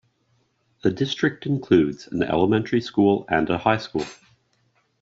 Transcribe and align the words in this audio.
The 0.81 0.89
district 0.89 1.45
includes 1.45 2.07
an 2.07 2.23
elementary 2.23 2.81
school 2.81 3.23
and 3.29 3.47
high 3.49 3.77
school. 3.77 4.07